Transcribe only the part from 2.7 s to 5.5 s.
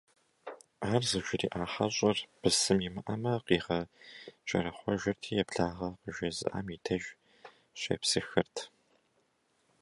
имыӀэмэ, къигъэкӀэрэхъуэжырти,